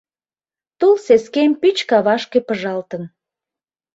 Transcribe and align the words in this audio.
Тул 0.77 0.93
сескем 1.05 1.51
пич 1.61 1.77
кавашке 1.89 2.39
пыжалтын. 2.47 3.03